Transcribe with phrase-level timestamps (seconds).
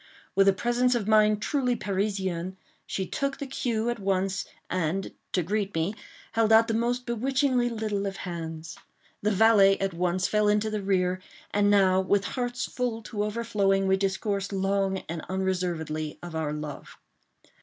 [0.35, 2.57] With a presence of mind truly Parisian,
[2.87, 5.93] she took the cue at once, and, to greet me,
[6.31, 8.79] held out the most bewitchingly little of hands.
[9.21, 13.85] The valet at once fell into the rear, and now, with hearts full to overflowing,
[13.87, 16.97] we discoursed long and unreservedly of our love.